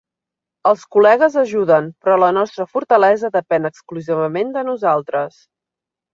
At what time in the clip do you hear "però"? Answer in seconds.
2.05-2.15